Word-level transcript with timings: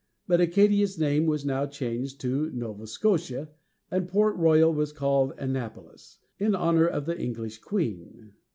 But 0.27 0.41
Acadia's 0.41 0.97
name 0.97 1.27
was 1.27 1.45
now 1.45 1.67
changed 1.67 2.19
to 2.21 2.49
Nova 2.49 2.87
Scotia, 2.87 3.49
and 3.91 4.07
Port 4.07 4.35
Royal 4.35 4.73
was 4.73 4.91
called 4.91 5.31
Annapolis, 5.37 6.17
in 6.39 6.55
honor 6.55 6.87
of 6.87 7.05
the 7.05 7.19
English 7.19 7.59
queen. 7.59 8.31